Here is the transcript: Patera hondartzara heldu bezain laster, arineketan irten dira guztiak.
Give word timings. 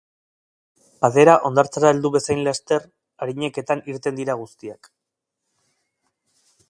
Patera 1.05 1.35
hondartzara 1.49 1.91
heldu 1.95 2.11
bezain 2.15 2.41
laster, 2.47 2.87
arineketan 3.27 3.85
irten 3.95 4.19
dira 4.23 4.37
guztiak. 4.41 4.91